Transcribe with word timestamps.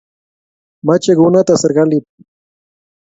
Mache 0.87 1.11
kounotok 1.17 1.59
serkalit 1.61 2.05